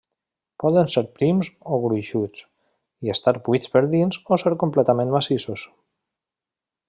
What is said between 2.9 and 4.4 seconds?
i estar buits per dins o